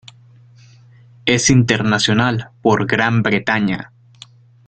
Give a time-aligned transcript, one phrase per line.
[1.27, 3.91] Es internacional por Gran Bretaña.